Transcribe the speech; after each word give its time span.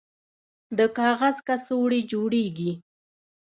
د 0.77 0.79
کاغذ 0.97 1.35
کڅوړې 1.47 2.01
جوړیږي؟ 2.11 2.71